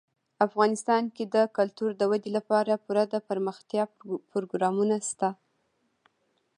[0.47, 3.83] افغانستان کې د کلتور د ودې لپاره پوره دپرمختیا
[4.31, 5.39] پروګرامونه شته دي.